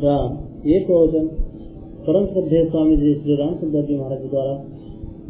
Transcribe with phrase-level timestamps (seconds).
[0.00, 0.32] राम।
[0.66, 1.28] ये प्रवचन
[2.06, 4.54] परम श्रद्धे स्वामी जी श्री रामचंद्र जी महाराज द्वारा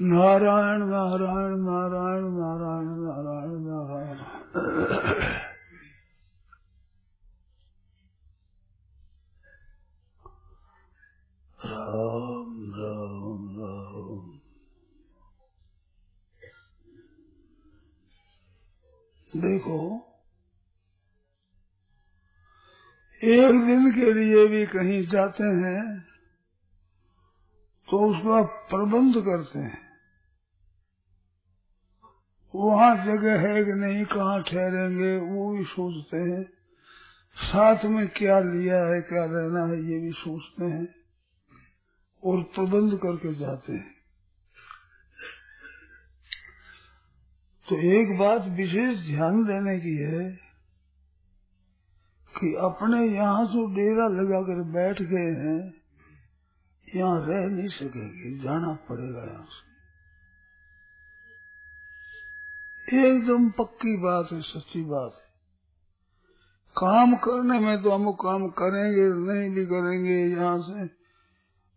[0.00, 4.18] नारायण नारायण नारायण नारायण नारायण नारायण।
[11.64, 14.38] राम राम राम।
[19.40, 20.08] देखो,
[23.24, 26.00] एक दिन के लिए भी कहीं जाते हैं
[27.90, 29.85] तो उसका प्रबंध करते हैं।
[32.56, 36.44] वहाँ जगह है कि नहीं, कहाँ ठहरेंगे, वो भी सोचते हैं।
[37.36, 40.94] साथ में क्या लिया है, क्या रहना है, ये भी सोचते हैं
[42.24, 43.94] और प्रबंध करके जाते हैं।
[47.68, 50.30] तो एक बात विशेष ध्यान देने की है
[52.34, 55.74] कि अपने यहाँ जो डेरा लगाकर बैठ गए हैं,
[56.94, 59.75] यहाँ रह नहीं सकेंगे, जाना पड़ेगा यहाँ से।
[62.94, 65.26] एकदम पक्की बात है, सच्ची बात है।
[66.76, 70.86] काम करने में तो हम काम करेंगे, नहीं भी करेंगे, यहाँ से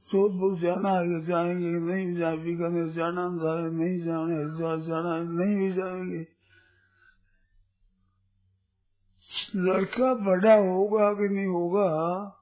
[0.09, 5.57] जोधपुर जाना है जाएँगे, नहीं जा, बीकानेर जाना, जाए, नहीं जाना हरिद्वार जाना है, नहीं
[5.57, 6.27] भी जाएँगे।
[9.55, 12.35] लड़का बड़ा होगा कि नहीं होगा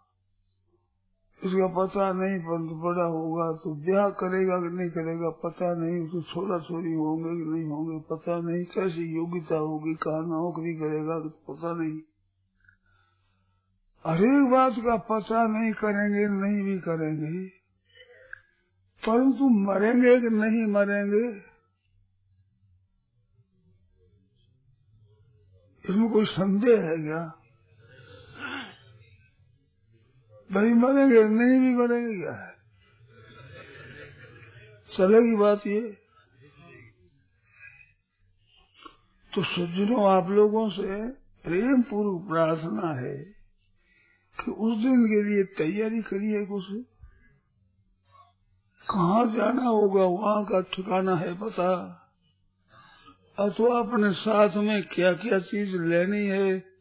[1.44, 6.22] उसका पता नहीं परंतु बड़ा होगा तो ब्याह करेगा कि नहीं करेगा, पता नहीं, उसको
[6.22, 11.30] छोरा छोरी होंगे कि नहीं होंगे, पता नहीं, कैसी योग्यता होगी, कहा नौकरी करेगा तो
[11.30, 12.00] पता नहीं।
[14.06, 17.48] हरेक बात का पता नहीं करेंगे, नहीं भी करेंगे।
[19.08, 21.26] परंतु मरेंगे कि नहीं मरेंगे,
[25.90, 27.37] इसमें कोई संदेह है क्या?
[30.52, 32.34] भाई मरेंगे, नहीं भी मरेंगे क्या?
[32.34, 32.58] है
[34.98, 35.98] चलेगी बात ये।
[39.34, 41.08] तो सज्जनों, आप लोगों से
[41.44, 43.18] प्रेम पूर्व प्रार्थना है
[44.44, 46.64] कि उस दिन के लिए तैयारी करिए कुछ।
[48.90, 51.94] कहाँ जाना होगा, वहाँ का ठिकाना है पता।
[53.40, 56.77] अथवा अपने साथ में क्या क्या चीज़ लेनी है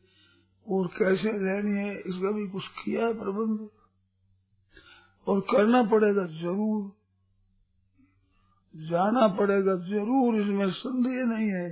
[0.67, 3.69] और कैसे रहनी है, इसका भी कुछ किया है प्रबंध।
[5.27, 6.83] और करना पड़ेगा ज़रूर।
[8.75, 11.69] जाना पड़ेगा ज़रूर, इसमें संदेह नहीं है।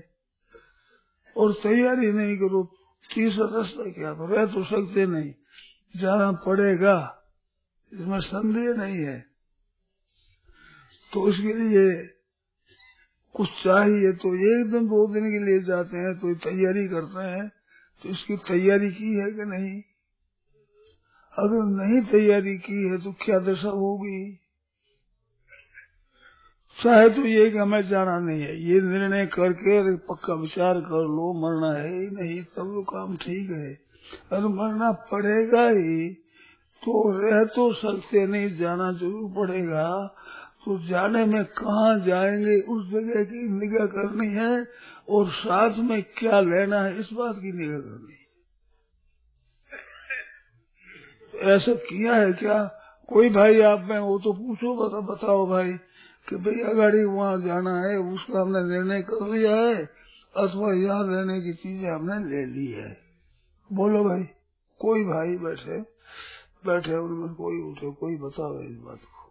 [1.37, 2.63] और तैयारी नहीं करो
[3.11, 5.33] तीसरा रास्ता क्या रह तो सकते नहीं।
[5.95, 6.97] जाना पड़ेगा,
[7.93, 9.19] इसमें संदेह नहीं है।
[11.13, 11.87] तो इसके लिए
[13.35, 17.51] कुछ चाहिए तो एक दिन, दो दिन के लिए जाते हैं तो तैयारी करते हैं।
[18.05, 19.83] तो इसकी तैयारी की है कि नहीं?
[21.39, 24.41] अगर नहीं तैयारी की है तो क्या दशा होगी?
[26.83, 31.33] चाहे तो ये कि हमें जाना नहीं है। ये निर्णय करके पक्का विचार कर लो,
[31.33, 33.73] मरना है ही नहीं, तब तो काम ठीक है।
[34.33, 36.09] अगर मरना पड़ेगा ही
[36.83, 40.17] तो रह तो सकते नहीं, जाना ज़रूर पड़ेगा।
[40.65, 42.61] तो जाने में कहा जाएँगे?
[42.61, 44.65] उस जगह की निगाह करनी है।
[45.09, 48.17] और साथ में क्या लेना है इस बात की निगाह करनी
[51.33, 52.63] तो ऐसा किया है क्या?
[53.09, 55.73] कोई भाई आप में वो तो पूछो बता, बताओ भाई
[56.27, 59.85] कि भाई अगाड़ी वहाँ जाना है उसका हमने निर्णय कर लिया है
[60.35, 62.91] अथवा यहाँ रहने की चीज़ें हमने ले ली है।
[63.71, 64.23] बोलो भाई
[64.81, 65.81] कोई भाई बैठे
[66.67, 69.24] बैठे उनमें कोई उठे कोई बताओ इस बात को।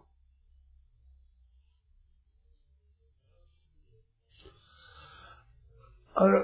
[6.16, 6.40] और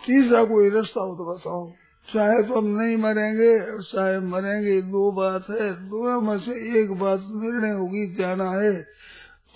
[0.00, 1.70] तीसरा कोई रास्ता हो तो बताओ
[2.08, 3.52] चाहे तो हम नहीं मरेंगे
[3.82, 8.72] चाहे मरेंगे, दो बात है, दोनों में से एक बात निर्णय होगी, जाना है।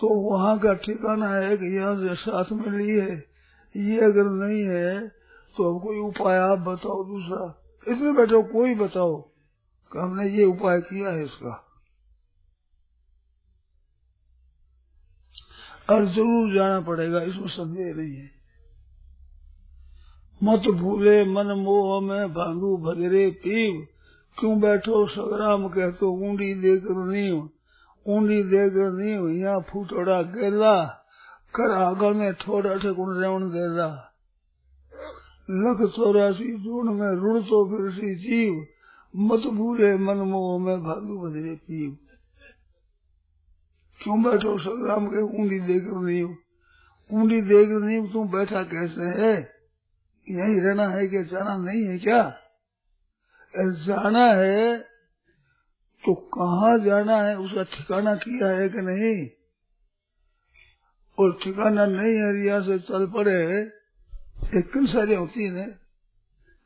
[0.01, 3.17] तो वहाँ का ठिकाना है कि यहाँ से साथ में ली है।
[3.75, 5.09] ये अगर नहीं है
[5.57, 7.47] तो हम कोई उपाय आप बताओ दूसरा।
[7.87, 9.17] इसमें बैठो, कोई बताओ
[9.93, 11.63] कि हमने ये उपाय किया है इसका।
[15.89, 18.31] और ज़रूर जाना पड़ेगा, इसमें संदेह नहीं है।
[20.43, 23.87] मत भूले मन मोह में भांगू भगरे पीव।
[24.39, 27.51] क्यों बैठो सगराम कह तो ऊंडी देकर नीव।
[28.07, 30.85] ऊंडी देकर नहीं यहाँ फूटोड़ा गेला।
[31.55, 34.13] कर आगा में थोड़ा से गुण रेवण देला।
[35.51, 38.67] लख चौरासी जून में रुण तो फिर सी जीव।
[39.17, 41.97] मत भूले मन मोह में भालू बजरे पीव।
[44.03, 46.25] क्यों बैठो संग्राम के ऊंडी देकर नहीं
[47.11, 49.56] ऊंडी देकर नहीं तुम बैठा कैसे है?
[50.31, 52.39] यही रहना है कि जाना नहीं है क्या?
[53.59, 54.79] जाना है
[56.05, 57.39] तो कहा जाना है?
[57.39, 59.31] उसका ठिकाना किया है कि नहीं?
[61.19, 63.71] और ठिकाना नहीं है रिया से चल पड़े
[64.63, 65.67] किन सारी होती है?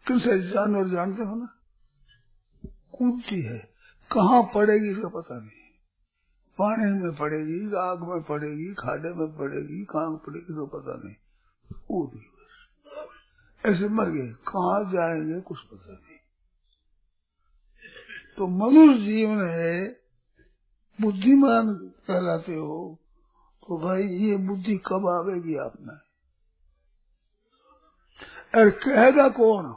[0.06, 1.48] किन सारी जानवर जानते हो ना
[2.66, 3.58] कूदती है।
[4.12, 5.60] कहाँ पड़ेगी इसका पता नहीं।
[6.58, 11.14] पानी में पड़ेगी, आग में पड़ेगी, खाडे में पड़ेगी, कहाँ पड़ेगी तो पता नहीं।
[11.88, 12.10] कूद
[13.66, 16.16] ऐसे मर गए। कहाँ जाएँगे कुछ पता नहीं।
[18.36, 20.00] तो मनुष्य जीवन है,
[21.00, 22.98] बुद्धिमान कहलाते हो
[23.68, 25.96] तो भाई ये बुद्धि कब आवेगी आप में?
[28.70, 29.76] कहेगा कौन?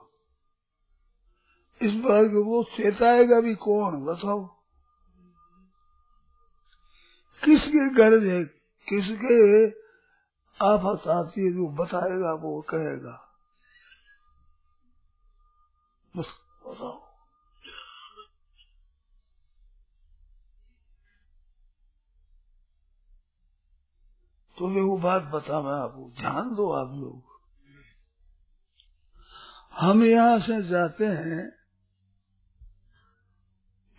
[1.82, 4.46] इस बात को वो चेताएगा भी कौन, बताओ।
[7.46, 8.44] किसके गर्ज है,
[8.90, 9.68] किसके
[10.66, 13.33] आफत आती है जो बताएगा, वो कहेगा।
[16.18, 16.26] बस
[16.68, 17.00] बताओ
[24.58, 27.34] तो मैं वो बात बता मैं आपको ध्यान दो आप लोग
[29.80, 31.64] हम यहाँ से जाते हैं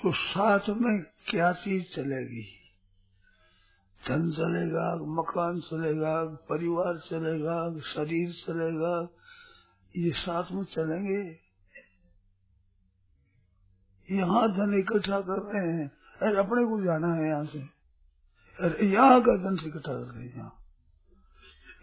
[0.03, 2.61] तो साथ में क्या चीज़ चलेगी?
[4.09, 9.09] धन चलेगा, मकान चलेगा, परिवार चलेगा, शरीर चलेगा,
[9.97, 11.44] ये साथ में चलेंगे?
[14.11, 15.93] यहाँ धन इकट्ठा कर रहे हैं।
[16.23, 17.59] अरे, अपने को जाना है यहाँ से।
[18.61, 20.55] अरे, यहाँ का धन से इकट्ठा कर रहे हैं यहाँ।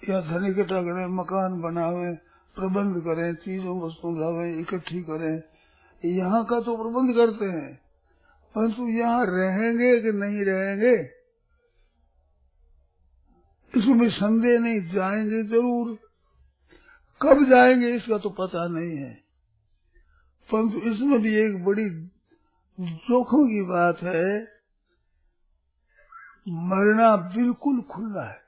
[0.10, 2.14] यहाँ धन इकट्ठा करें, मकान बनावे
[2.56, 5.44] प्रबंध करें, चीज़ों वस्तु लावे इकट्ठी करें।
[6.06, 7.82] यहाँ का तो प्रबंध करते हैं।
[8.56, 11.10] परंतु यहाँ रहेंगे कि नहीं रहेंगे?
[13.78, 16.00] इसमें संदेह नहीं, जाएँगे ज़रूर।
[17.22, 19.14] कब जाएँगे, इसका तो पता नहीं है।
[20.52, 22.11] परंतु इसमें भी एक बड़ी
[22.80, 24.42] जोखों की बात है,
[26.50, 28.42] मरना बिल्कुल खुला है।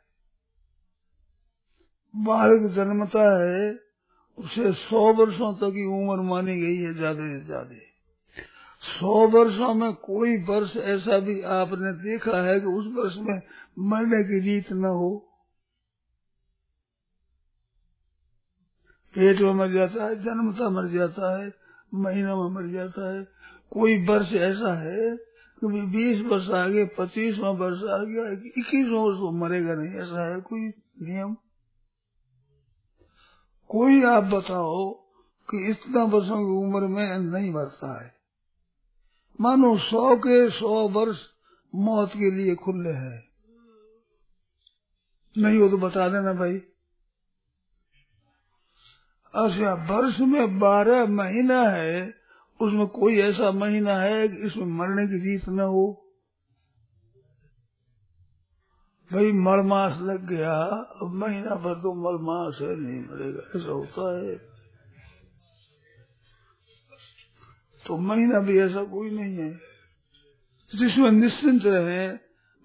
[2.16, 3.80] बालक जन्मता है,
[4.38, 7.75] उसे सौ वर्षों तक की उम्र मानी गई है, ज़्यादा से ज़्यादा।
[8.84, 13.42] सौ वर्षों में कोई वर्ष ऐसा भी आपने देखा है कि उस वर्ष में
[13.80, 15.30] मरने की रीत न हो।
[19.16, 21.54] पेट में मर जाता है, जन्मता मर जाता है,
[21.94, 23.43] महीना में मर जाता है
[23.74, 25.18] कोई वर्ष ऐसा है
[25.60, 30.36] कि बीस वर्ष आ आगे, पच्चीसवा वर्ष आ गया इक्कीसवा वर्ष वो मरेगा नहीं, ऐसा
[30.36, 30.62] है कोई
[31.02, 31.36] नियम?
[33.68, 34.94] कोई आप बताओ
[35.50, 38.16] कि इतना वर्षों की उम्र में नहीं मरता है।
[39.42, 41.18] मानो सौ के सौ वर्ष
[41.75, 43.24] मौत के लिए खुले हैं।
[45.38, 46.58] नहीं हो तो बता देना भाई।
[49.36, 52.23] अच्छा वर्ष में बारह महीना है
[52.61, 56.00] उसमें कोई ऐसा महीना है कि इसमें मरने की रीत न हो?
[59.13, 60.51] भाई मल मास लग गया,
[61.01, 64.36] अब महीना भर तो मल मास है, नहीं मरेगा, ऐसा होता है।
[67.88, 69.53] तो महीना भी ऐसा कोई नहीं है।
[70.75, 72.07] जिसमें निश्चिंत रहे,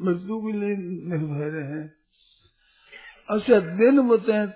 [0.03, 0.77] मृत्यु के लिए
[1.09, 1.89] निर्भय रहे।
[3.31, 4.47] अच्छा दिन बताए,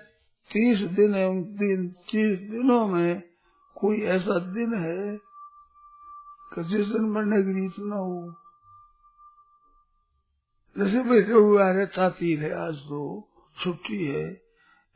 [0.53, 3.32] तीस दिन एवं दिन तीस दिनों में
[3.83, 5.17] कोई ऐसा दिन है
[6.53, 8.35] कि जिस दिन मरने की रीत न हो?
[10.77, 13.29] जैसे बैठे हुआ है तातील है, आज तो
[13.63, 14.41] छुट्टी है।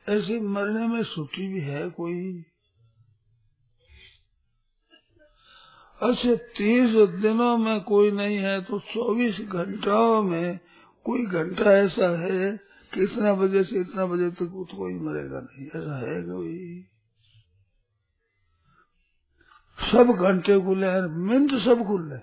[0.09, 2.45] ऐसे मरने में छुट्टी भी है कोई?
[6.01, 6.91] अच्छा तीस
[7.21, 10.59] दिनों में कोई नहीं है तो चौबीस घंटाओं में
[11.05, 12.57] कोई घंटा ऐसा है
[12.93, 15.67] कि इतना बजे से इतना बजे तक तो कोई मरेगा नहीं?
[15.67, 16.87] ऐसा है कोई?
[19.79, 22.17] सब घंटे खुले हैं, मिनट सब खुले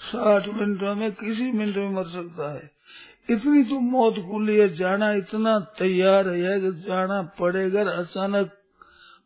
[0.00, 2.70] साठ मिनटों में किसी मिनट में मर सकता है।
[3.30, 8.52] इतनी तो मौत खुली है, जाना इतना तैयार है कि जाना पड़ेगा, अचानक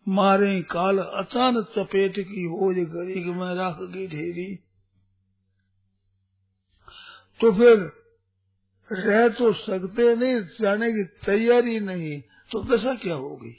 [0.08, 4.54] मारे काल, अचानक चपेट की हो जे गरीब में राख की ढेरी।
[7.40, 7.92] तो फिर
[8.90, 13.56] रह तो सकते नहीं, जाने की तैयारी नहीं तो दशा क्या होगी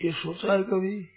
[0.00, 1.13] ये सोचा है कभी?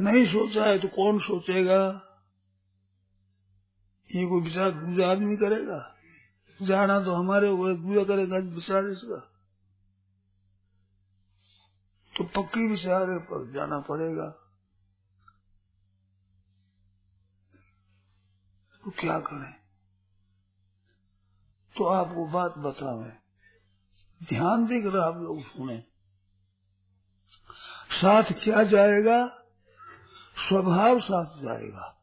[0.00, 2.08] नहीं सोचा है तो कौन सोचेगा?
[4.14, 5.96] ये कोई विचार दूसरा आदमी करेगा?
[6.62, 9.28] जाना तो हमारे दूसरा करेगा विचार इसका।
[12.16, 14.30] तो पक्की विचार है, पर जाना पड़ेगा।
[18.84, 19.52] तो क्या करें?
[21.76, 23.10] तो आपको बात बतावे
[24.28, 25.84] ध्यान देकर आप लोग, सुने।
[27.90, 29.41] साथ क्या जाएगा?
[30.36, 31.98] स्वभाव साथ जाएगा।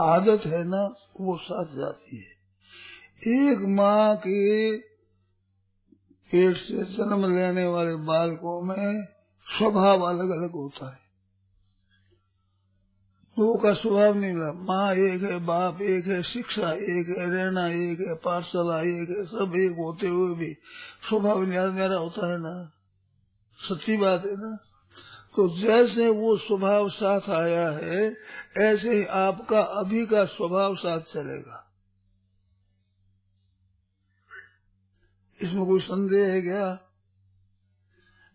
[0.00, 2.32] आदत है ना, वो साथ जाती है।
[3.28, 4.76] एक माँ के
[6.32, 9.04] पेट से जन्म लेने वाले बालकों में
[9.58, 11.02] स्वभाव अलग अलग होता है।
[13.38, 17.66] दो का स्वभाव नहीं मिला माँ एक है, बाप एक है, शिक्षा एक है, रहना
[17.66, 20.54] एक है, पाठशाला एक है, सब एक होते हुए भी
[21.08, 22.72] स्वभाव न्यारा न्यारा होता है ना।
[23.56, 24.58] सच्ची बात है ना।
[25.34, 28.16] तो जैसे वो स्वभाव साथ आया है,
[28.56, 31.68] ऐसे ही आपका अभी का स्वभाव साथ चलेगा।
[35.40, 36.78] इसमें कोई संदेह है क्या?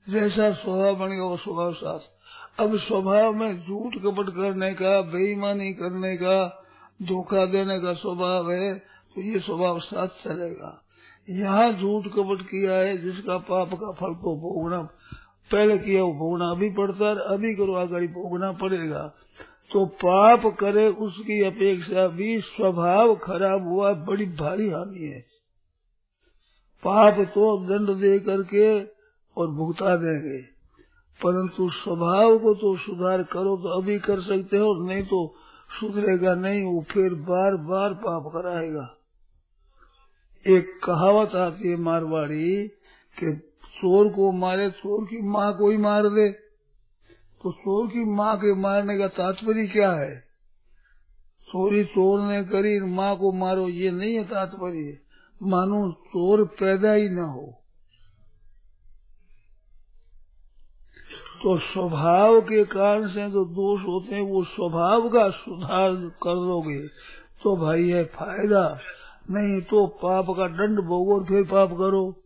[0.07, 1.99] जैसा स्वभाव बनेगा वो स्वभाव साथ।
[2.59, 6.63] अब स्वभाव में झूठ कपट करने का, बेईमानी करने का,
[7.01, 8.73] धोखा देने का स्वभाव है
[9.15, 10.83] तो ये स्वभाव साथ चलेगा।
[11.29, 14.81] यहाँ झूठ कपट किया है, जिसका पाप का फल को भोगना
[15.51, 19.13] पहले किया वो भोगना अभी पड़ता है अभी करो आगे भोगना पड़ेगा।
[19.71, 25.19] तो पाप करे, उसकी अपेक्षा भी स्वभाव खराब हुआ, बड़ी भारी हानि है।
[26.83, 28.83] पाप तो दंड दे करके
[29.37, 30.41] और भुगता देंगे।
[31.23, 35.35] परंतु स्वभाव को तो सुधार करो तो अभी कर सकते हो, नहीं तो
[35.79, 38.97] सुधरेगा नहीं, वो फिर बार बार पाप कराएगा।
[40.47, 42.67] एक कहावत आती है मारवाड़ी
[43.19, 43.46] कि
[43.77, 46.31] चोर को मारे चोर की माँ को ही मार दे।
[47.41, 50.19] तो चोर की माँ के मारने का तात्पर्य क्या है?
[51.48, 54.98] चोरी चोर ने करी, माँ को मारो, ये नहीं है तात्पर्य।
[55.43, 57.53] मानो चोर पैदा ही न हो।
[61.43, 66.88] तो स्वभाव के कारण से जो दोष होते हैं, वो स्वभाव का सुधार कर लोगे
[67.43, 68.79] तो भाई है फ़ायदा।
[69.31, 72.24] नहीं तो पाप का दंड भोगो और फिर पाप करो।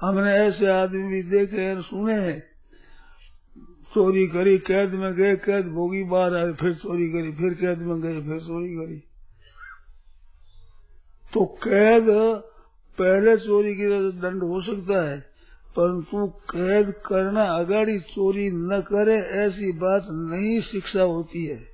[0.00, 2.54] हमने ऐसे आदमी भी देखे हैं सुने। हैं
[3.94, 8.00] चोरी करी, कैद में गए, कैद भोगी बाहर आए, फिर चोरी करी, फिर कैद में
[8.00, 8.96] गए, फिर चोरी करी।
[11.34, 12.06] तो कैद
[12.98, 13.86] पहले चोरी की
[14.20, 15.20] दंड हो सकता है,
[15.76, 21.73] परंतु कैद करना अगाड़ी चोरी न करे ऐसी बात नहीं शिक्षा होती है।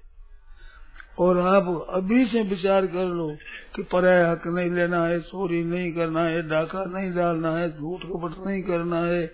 [1.21, 3.37] और आप अभी से विचार कर लो
[3.77, 8.01] कि पराया हक नहीं लेना है, चोरी नहीं करना है, डाका नहीं डालना है, झूठ
[8.01, 9.27] कपट नहीं करना है,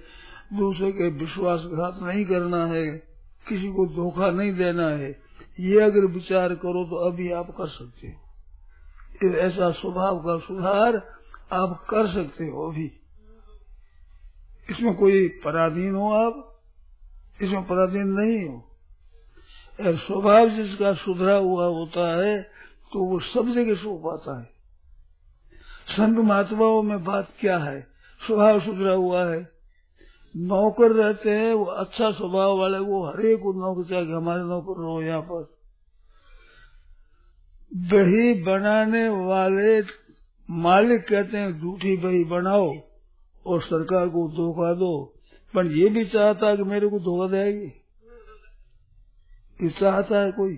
[0.53, 2.87] दूसरे के विश्वासघात नहीं करना है,
[3.49, 5.21] किसी को धोखा नहीं देना है।
[5.61, 8.23] ये अगर विचार करो तो अभी आप कर सकते हो
[9.37, 10.97] ऐसा स्वभाव का सुधार
[11.53, 12.93] आप कर सकते हो अभी।
[14.71, 16.61] इसमें कोई पराधीन हो आप?
[17.43, 18.76] इसमें पराधीन नहीं हो।
[19.81, 22.43] और स्वभाव जिसका सुधरा हुआ होता है
[22.93, 24.51] तो वो सब जगह सो पाता है।
[25.89, 27.87] संत महात्माओं में बात क्या है?
[28.27, 29.57] स्वभाव सुधरा हुआ है।
[30.37, 35.23] नौकर रहते हैं, वो अच्छा स्वभाव वाले, वो हरेक नौकर चाहे हमारे नौकर रहो यहाँ
[35.23, 35.57] पर।
[37.75, 39.83] बही बनाने वाले
[40.51, 42.75] मालिक कहते हैं, झूठी बही बनाओ
[43.47, 45.15] और सरकार को धोखा दो।
[45.55, 47.76] पर ये भी चाहता कि मेरे को धोखा देगी
[49.63, 50.57] ये चाहता है कोई।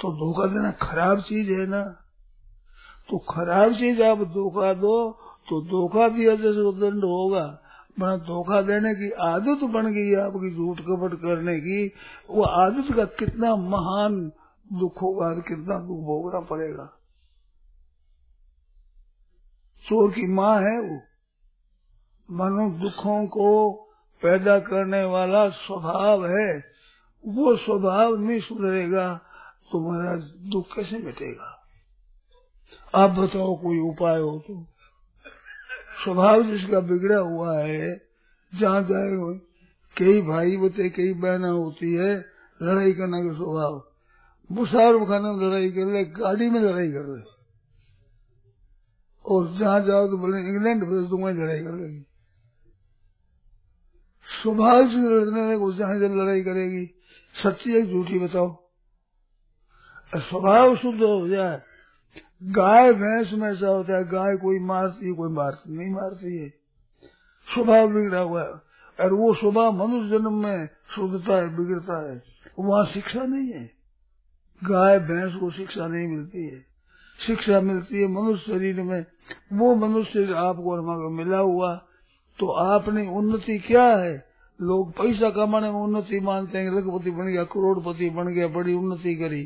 [0.00, 1.84] तो धोखा देना खराब चीज़ है ना।
[3.10, 5.10] तो खराब चीज़ आप धोखा दो
[5.48, 7.62] तो धोखा दिया जैसे दंड होगा।
[8.00, 11.92] बना धोखा देने की आदत बन गई आपकी झूठ कपट करने की।
[12.30, 14.32] वो आदत का कितना महान
[14.72, 16.84] दुख होगा, कितना दुख भोगना पड़ेगा।
[19.84, 21.00] चोर की माँ है वो।
[22.30, 23.72] मनो दुखों को
[24.22, 26.69] पैदा करने वाला स्वभाव है।
[27.26, 29.20] वो स्वभाव नहीं सुधरेगा
[29.72, 31.56] तो महाराज दुख कैसे मिटेगा?
[32.94, 34.66] आप बताओ कोई उपाय हो तो।
[36.04, 38.02] स्वभाव जिसका बिगड़ा हुआ है,
[38.54, 39.40] जहाँ जाए
[39.96, 42.24] कई भाई होते कई बहना होती है,
[42.62, 43.84] लड़ाई करने का स्वभाव।
[44.52, 47.22] मुशार खाना में लड़ाई कर ले, गाड़ी में लड़ाई कर ले।
[49.24, 52.06] और जहाँ जाओ तो बोले, इंग्लैंड भेज दूँगा लड़ाई कर लेगी।
[54.42, 56.86] स्वभाव से लड़ने को जहाँ जब लड़ाई करेगी
[57.34, 58.70] सच्ची एक झूठी बताओ।
[60.16, 61.62] स्वभाव शुद्ध हो जाए।
[62.42, 66.48] गाय, भैंस में ऐसा होता है, गाय कोई मारती है, कोई मारती, नहीं मारती है।
[67.54, 68.70] स्वभाव बिगड़ा हुआ है।
[69.04, 72.22] और वो स्वभाव मनुष्य जन्म में शुद्धता है, बिगड़ता है।
[72.58, 73.70] वहाँ शिक्षा नहीं है।
[74.64, 76.66] गाय, भैंस को शिक्षा नहीं मिलती है।
[77.26, 79.06] शिक्षा मिलती है मनुष्य शरीर में।
[79.52, 81.86] वो मनुष्य आपको मिला हुआ।
[82.38, 84.29] तो आपने उन्नति क्या है?
[84.60, 89.14] लोग पैसा कमाने में उन्नति मानते हैं लखपति बन गया, करोड़पति बन गया, बड़ी उन्नति
[89.16, 89.42] करी।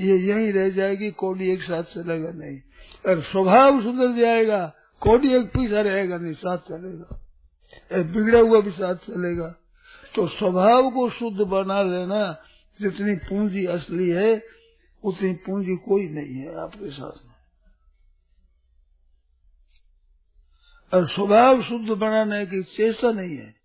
[0.00, 2.58] ये यही रह जाएगी, कोडी एक साथ चलेगा नहीं।
[3.04, 4.66] अगर स्वभाव सुधर जाएगा,
[5.02, 7.20] कोडी एक पीछा रहेगा नहीं, साथ चलेगा
[8.04, 9.54] बिगड़ा हुआ भी साथ चलेगा
[10.14, 12.42] तो स्वभाव को शुद्ध बना लेना,
[12.80, 14.42] जितनी पूंजी असली है,
[15.04, 17.34] उतनी पूंजी कोई नहीं है आपके साथ में।
[20.92, 23.63] और स्वभाव शुद्ध बनाने की चेष्टा नहीं है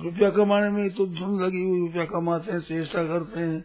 [0.00, 3.60] रुपया कमाने में तो धुन लगी हुई रुपया कमाते हैं चेष्टा करते हैं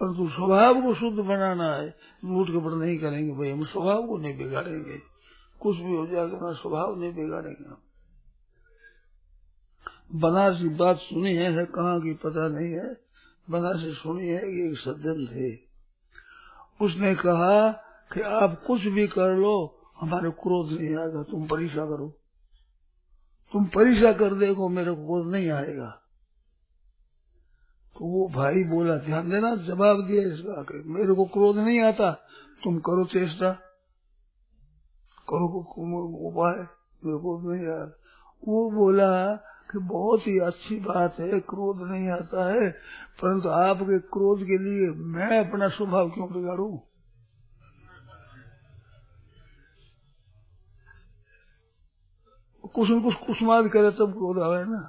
[0.00, 1.90] परंतु स्वभाव को शुद्ध बनाना है
[2.24, 4.98] झूठ कपड़ नहीं करेंगे भाई हम स्वभाव को नहीं बिगाड़ेंगे।
[5.60, 7.78] कुछ भी हो जाएगा ना स्वभाव नहीं बिगाड़ेंगे हम।
[10.20, 12.96] बनारसी बात सुनी है, है कहाँ की पता नहीं है।
[13.50, 15.68] बनारसी सुनी है कि एक सज्जन थे।
[16.84, 17.72] उसने कहा
[18.12, 22.17] कि आप कुछ भी कर लो हमारे क्रोध नहीं आएगा तुम परीक्षा करो।
[23.52, 26.02] तुम परीक्षा कर देखो, मेरे को क्रोध नहीं आएगा।
[27.98, 32.12] तो वो भाई बोला, ध्यान देना, जवाब दिया इसका मेरे को क्रोध नहीं आता,
[32.64, 33.52] तुम करो चेष्टा।
[35.28, 35.46] करो
[36.30, 36.58] उपाय,
[37.04, 37.94] मेरे को नहीं आ
[38.48, 39.36] वो बोला
[39.70, 42.70] कि बहुत ही अच्छी बात है, क्रोध नहीं आता है,
[43.22, 46.87] परंतु आपके क्रोध के लिए मैं अपना स्वभाव क्यों बिगाड़ू?
[52.68, 54.80] कुछ न कुछ कुसमाद करे तब क्रोध आवे ना।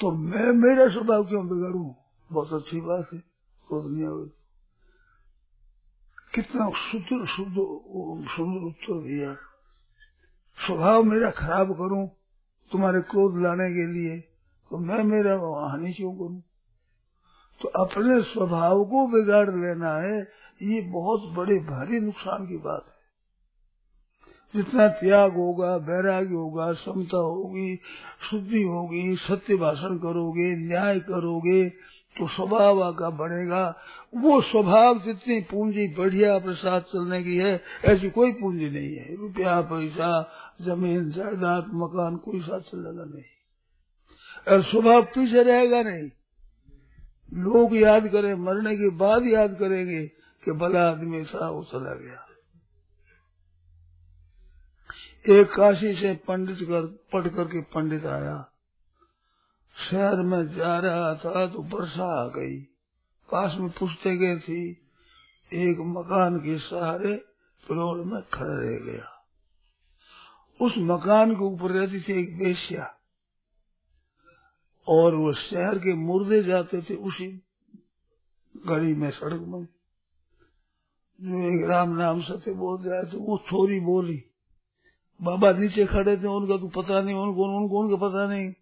[0.00, 1.84] तो मैं मेरा स्वभाव क्यों बिगाड़ू?
[2.30, 3.18] बहुत अच्छी बात है,
[3.68, 4.26] क्रोध नहीं आवे
[6.34, 7.54] कितना शुद्ध शुद्ध
[8.28, 9.32] सुंदर उत्तर दिया।
[10.58, 12.06] स्वभाव मेरा खराब करूँ
[12.72, 14.20] तुम्हारे क्रोध लाने के लिए
[14.70, 15.34] तो मैं मेरा
[15.70, 16.40] हानि क्यों करूँ?
[17.60, 20.16] तो अपने स्वभाव को बिगाड़ लेना है,
[20.62, 23.01] ये बहुत बड़े भारी नुकसान की बात है।
[24.56, 27.76] जितना त्याग होगा वैराग्य होगा, समता होगी,
[28.30, 31.68] शुद्धि होगी, सत्य भाषण करोगे, न्याय करोगे
[32.18, 33.76] तो स्वभाव आपका बढ़ेगा।
[34.16, 39.16] वो स्वभाव जितनी पूंजी बढ़िया अपने साथ चलने की है, ऐसी कोई पूंजी नहीं है।
[39.16, 40.28] रुपया, पैसा,
[40.62, 43.24] ज़मीन, जायदाद, मकान, कोई साथ चलेगा नहीं।
[44.52, 46.10] और स्वभाव पीछे रहेगा नहीं।
[47.34, 50.06] लोग याद करें, मरने के बाद याद करेंगे
[50.44, 52.28] कि भला आदमी सा वो चला गया।
[55.28, 58.52] एक काशी से पंडित कर, पढ़ करके पंडित आया।
[59.76, 62.60] शहर में जा रहा था तो वर्षा आ गई।
[63.32, 64.70] पास में पुछते गए थी,
[65.52, 67.14] एक मकान के सहारे
[67.70, 69.26] रोड में खड़ा रह गया।
[70.60, 72.94] उस मकान के ऊपर रहती थी एक बेश्या
[74.88, 77.42] और वो शहर के मुर्दे जाते थे उसी
[78.66, 79.64] गली में सड़क में।
[81.20, 84.24] जो एक राम नाम सत्य बोल जाए तो वो थोड़ी बोली।
[85.22, 88.52] बाबा नीचे खड़े थे, उनका तो पता नहीं, उनको उनको, उनका पता नहीं।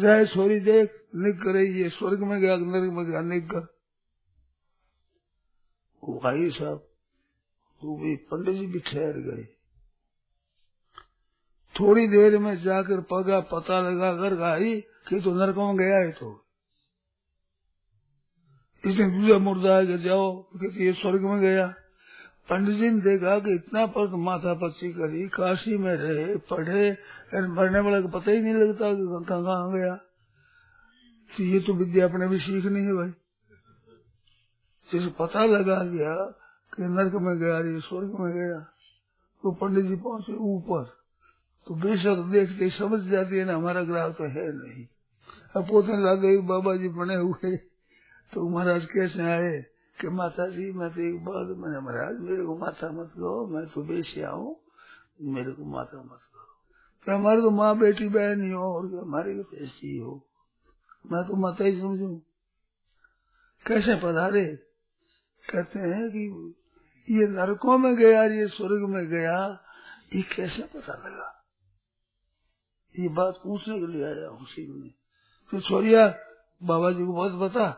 [0.00, 3.60] जाए छोरी, देख, निक कर, ये स्वर्ग में गया, नरक में गया, निक कर।
[6.02, 6.78] भाई साहब
[7.80, 9.44] तो भी पंडित जी भी ठहर गए
[11.74, 16.10] थोड़ी देर में जाकर पगा, पता लगा कर आई कि तो नरक में गया है
[16.12, 16.44] तो।
[18.84, 21.74] इसने दूसरा मुर्दा है जाओ, कि ये स्वर्ग में गया।
[22.48, 26.90] पंडित जी ने देखा कि इतना पर माथा पच्ची करी, काशी में रहे, पढ़े
[27.48, 29.94] मरने वाले को पता ही नहीं लगता कि कहाँ गया।
[31.30, 33.12] तो ये तो विद्या अपने भी सीखनी है भाई।
[34.88, 36.14] जिसे पता लगा गया
[36.72, 38.58] कि नरक में गया स्वर्ग में गया
[39.42, 40.84] तो पंडित जी पहुँचे ऊपर।
[41.66, 44.86] तो बेशक देखते समझ जाती है ना, हमारा ग्राह तो है नहीं।
[45.56, 47.56] अब पोते लागे बाबा जी बने हुए
[48.32, 49.71] तो महाराज कैसे आए?
[50.02, 53.64] कि माता जी, मैं तो एक बार मैंने महाराज मेरे को माता मत कहो, मैं
[53.66, 54.56] सुबह से हूँ
[55.22, 56.50] मेरे को माता मत कहो
[57.06, 60.14] तो हमारे तो माँ बेटी बहन ही हो, और हमारे को तो ऐसी हो
[61.12, 62.08] मैं तो माता ही समझू।
[63.66, 64.44] कैसे पधारे?
[65.44, 66.22] कहते हैं कि
[67.08, 69.38] ये नरकों में गया, ये स्वर्ग में गया,
[70.14, 71.28] ये कैसे पता लगा?
[72.94, 74.90] ये बात पूछने के लिए आया हूँ में।
[75.52, 76.06] तो छोरिया,
[76.62, 77.68] बाबा जी को बहुत बता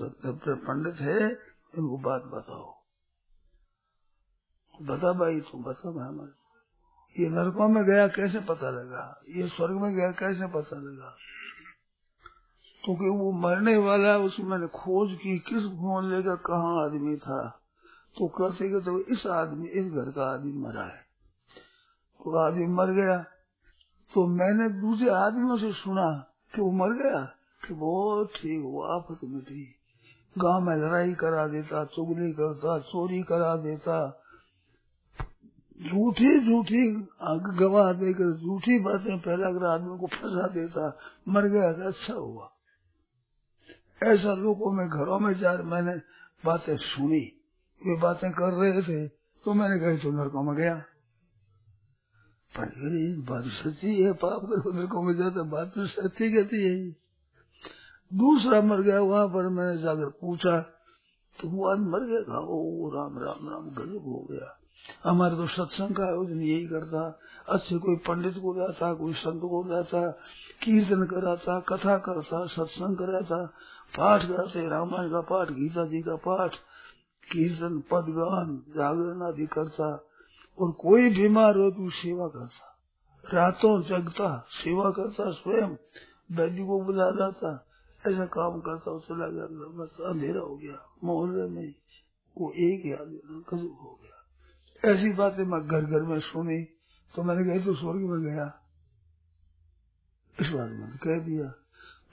[0.00, 2.74] पंडित है इनको बात बताओ।
[4.82, 6.38] बता भाई, तुम बता मैं हमारे
[7.22, 9.20] ये नरकों में गया कैसे पता लगा?
[9.28, 11.16] ये स्वर्ग में गया कैसे पता लगा?
[12.84, 17.60] क्योंकि वो मरने वाला उसमें मैंने खोज की, किस मोहल्ले लेकर कहा आदमी था।
[18.18, 21.06] तो कहते कि तो इस आदमी, इस घर का आदमी मरा है।
[22.18, 23.22] तो आदमी मर गया।
[24.14, 27.24] तो मैंने दूसरे आदमियों से सुना कि वो मर गया,
[27.68, 29.77] कि बहुत ठीक वो आफत मिटी
[30.38, 33.98] गाँव में लड़ाई करा देता, चुगली करता, चोरी करा देता।
[35.82, 36.82] झूठी झूठी
[37.58, 40.84] गवाह देकर, झूठी बातें फैला कर आदमी को फंसा देता,
[41.28, 42.46] मर गया तो अच्छा हुआ।
[44.02, 45.96] ऐसा लोगों में, घरों में जा मैंने
[46.44, 47.24] बातें सुनी।
[47.82, 49.08] वे बातें कर रहे थे
[49.44, 50.74] तो मैंने कही तो नरकों में गया।
[52.54, 52.66] पर
[53.30, 57.07] बात सच्ची है, पाप कर नरकों में जाता, बात तो सच्ची कहती है।
[58.12, 60.60] दूसरा मर गया, वहाँ पर मैंने जाकर पूछा
[61.38, 64.58] तो वो आज मर गया था ओ, राम राम राम, गजब हो गया।
[65.04, 67.18] हमारे तो सत्संग का आयोजन यही करता,
[67.48, 70.10] अच्छे कोई पंडित को जाता कोई संत को जाता
[70.62, 73.46] कीर्तन कराता, कथा करता, सत्संग कराता,
[73.96, 76.54] पाठ करते, रामायण का पाठ, गीता जी का पाठ,
[77.32, 80.04] कीर्तन, पदगान, जागरण आदि करता,
[80.58, 82.74] और कोई बीमार हो तो सेवा करता।
[83.34, 85.76] रातों जगता, सेवा करता, स्वयं,
[86.32, 87.67] वैद्य को बुला जाता
[88.06, 89.46] ऐसा काम करता वो चला गया
[89.78, 91.74] बस अंधेरा हो गया, मोहल्ले में
[92.36, 96.62] वो एक ही आदमी कजू हो गया। ऐसी बातें मैं घर घर में सुनी
[97.14, 98.46] तो मैंने कही तो स्वर्ग में गया।
[100.38, 101.48] इस बात में कह दिया।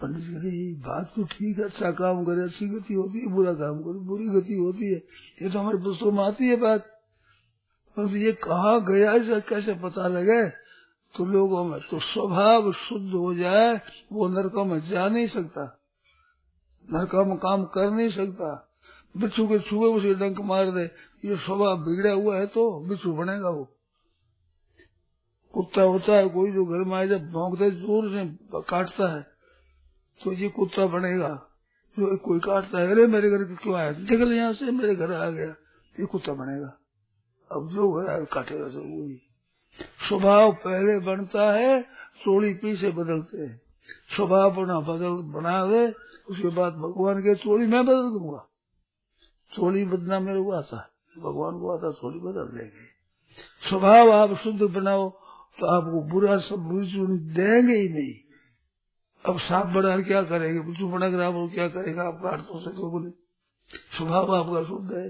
[0.02, 3.80] पंडित जी बात तो ठीक है अच्छा काम करे, अच्छी गति होती है, बुरा काम
[3.80, 5.00] करे, बुरी गति होती है।
[5.42, 6.82] ये तो हमारे पुस्तकों में आती है बात।
[7.98, 10.65] परंतु ये कहा गया ऐसा कैसे पता लगे?
[11.16, 13.74] तो लोगों में तो स्वभाव शुद्ध हो जाए,
[14.12, 15.64] वो नरकों में जा नहीं सकता।
[16.88, 18.50] नरकों में काम कर नहीं सकता।
[19.16, 20.84] बिच्छू के छुए उसे डंक मार दे।
[21.24, 23.64] ये स्वभाव बिगड़ा हुआ है तो बिच्छू बनेगा वो।
[25.54, 28.26] कुत्ता होता है, कोई जो घर में आए जब भौंकते ज़ोर से
[28.62, 29.22] काटता है
[30.20, 31.30] तो ये कुत्ता बनेगा।
[31.98, 33.92] जो कोई काटता है, अरे मेरे घर क्यों आया?
[33.92, 35.56] निकल यहाँ से, मेरे घर आ गया।
[35.96, 36.68] ये कुत्ता बनेगा।
[37.52, 39.22] अब जो घर आया काटेगा वही
[39.82, 41.82] स्वभाव पहले बनता है
[42.24, 43.62] चोड़ी पीछे बदलते हैं।
[44.16, 45.88] स्वभाव बना बदल बना दे
[46.30, 48.46] उसके बाद भगवान के चोड़ी मैं बदल दूँगा।
[49.52, 50.78] चोली बदना मेरे को आता
[51.18, 52.86] भगवान को आता चोली बदल देंगे।
[53.70, 55.10] स्वभाव आप शुद्ध बनाओ
[55.60, 56.88] तो आपको बुरा सब बुरी
[57.34, 58.14] देंगे ही नहीं।
[59.26, 60.60] अब सांप बना क्या करेंगे?
[60.60, 62.04] बिल्चू बना कर आप क्या करेगा?
[62.04, 63.10] आप काट तो सके बोले
[63.98, 65.10] स्वभाव आपका शुद्ध है।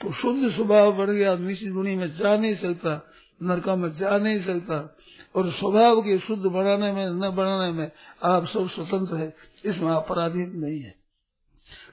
[0.00, 2.94] तो शुद्ध स्वभाव बढ़ गया निश्चित दुनिया में जा नहीं सकता।
[3.42, 4.96] नरका में जा नहीं सकता।
[5.36, 10.46] और स्वभाव के शुद्ध बनाने में, न बनाने में आप सब स्वतंत्र है। इसमें अपराधी
[10.46, 10.94] नहीं है।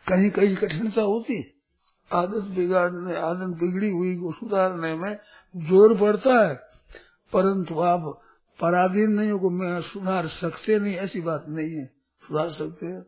[0.07, 1.51] कहीं कहीं कठिनता होती
[2.13, 5.17] आदत बिगाड़ने, आदत बिगड़ी हुई को सुधारने में
[5.57, 6.55] ज़ोर पड़ता है।
[7.33, 8.21] परंतु आप
[8.61, 11.85] पराधीन नहीं हो मैं सुधार सकते नहीं, ऐसी बात नहीं है।
[12.27, 13.05] सुधार सकते हैं।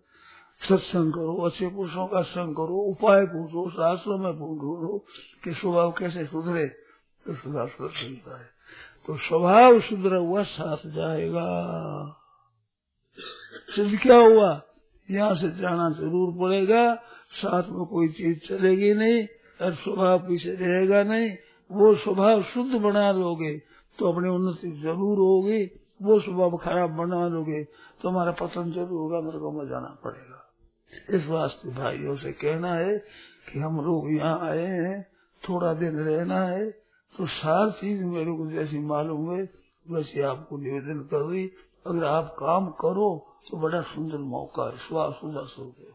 [0.69, 5.05] सत्संग करो, अच्छे पुरुषों का संग करो, उपाय पूछो, शास्त्रों में ढूंढो
[5.43, 6.86] कि स्वभाव कैसे सुधरे।
[7.27, 8.45] तो सुधार सुधर सकता है
[9.07, 11.47] तो स्वभाव सुधरा हुआ, साथ जाएगा।
[13.75, 14.49] सिद्ध क्या हुआ?
[15.09, 16.83] यहाँ से जाना ज़रूर पड़ेगा।
[17.33, 19.19] साथ में कोई चीज़ चलेगी नहीं
[19.59, 21.29] और स्वभाव पीछे रहेगा नहीं।
[21.69, 23.57] वो स्वभाव शुद्ध बना लोगे
[23.99, 25.63] तो अपनी उन्नति ज़रूर होगी।
[25.99, 27.63] वो स्वभाव खराब बना लोगे
[28.01, 32.97] तो हमारा पतन ज़रूर होगा, मेरे को जाना पड़ेगा। इस वास्ते भाइयों से कहना है
[33.47, 35.01] कि हम लोग यहाँ आए हैं,
[35.43, 39.53] थोड़ा दिन रहना है तो सार चीज़ मेरे को जैसी मालूम है
[39.89, 41.51] वैसे आपको निवेदन कर रही,
[41.87, 45.91] अगर आप काम करो तो बड़ा सुंदर मौका है, श्वास उदास हो गए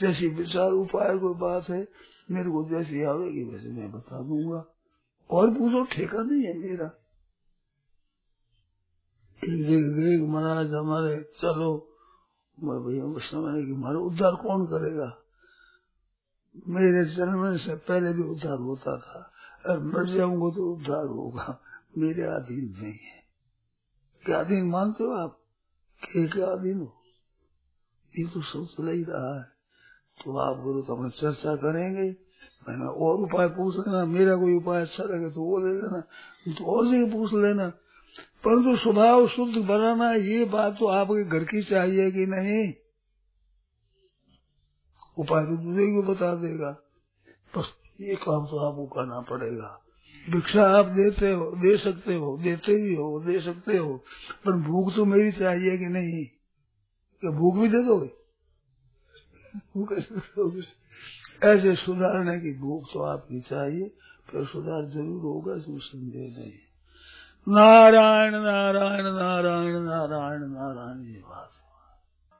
[0.00, 1.88] जैसी विचार उपाय कोई बात है,
[2.30, 4.64] मेरे को जैसी आवेगी वैसे मैं बता दूँगा।
[5.30, 6.90] और पूछो, ठेका नहीं है मेरा।
[10.32, 11.96] महाराज हमारे, चलो।
[12.62, 15.18] मैं भैया समझ कि, हमारा उद्धार कौन करेगा?
[16.66, 19.30] मेरे जन्म से पहले भी उद्धार होता था।
[19.66, 21.60] और मर जाऊँगा तो उद्धार होगा।
[21.98, 23.24] मेरे अधीन नहीं है।
[24.26, 25.40] क्या अधीन मानते हो आप?
[26.04, 27.02] के क्या अधीन हो?
[28.18, 29.42] ये तो सब चला ही रहा है।
[30.24, 32.16] तो आप गुरु तो अपने चर्चा करेंगे।
[32.68, 36.00] मैंने और उपाय पूछ लेना। मेरा कोई उपाय अच्छा लगे तो वो ले लेना।
[36.54, 37.68] तो और से पूछ लेना।
[38.44, 42.74] परंतु स्वभाव शुद्ध बनाना ये बात तो आपके घर की चाहिए कि नहीं?
[45.18, 46.70] उपाय तो दूसरे को बता देगा।
[47.56, 49.80] बस ये काम तो आपको करना पड़ेगा।
[50.30, 53.96] भिक्षा आप देते हो, दे सकते हो, देते भी हो, दे सकते हो,
[54.44, 56.24] पर भूख तो मेरी चाहिए कि नहीं?
[57.22, 58.10] क्या भूख भी दे दोगे?
[61.42, 63.88] ऐसे सुधारने की भूख तो आपकी चाहिए
[64.30, 66.52] फिर सुधार ज़रूर होगा इसमें संदेह नहीं।
[67.46, 71.50] नारायण नारायण नारायण नारायण नारायण, ये बात